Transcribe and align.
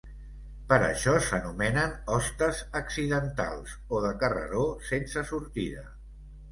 Per 0.69 0.79
això 0.85 1.13
s'anomenen 1.25 1.93
hostes 2.15 2.63
accidentals 2.81 3.77
o 3.99 4.05
de 4.09 4.17
carreró 4.27 4.69
sense 4.93 5.29
sortida. 5.35 5.91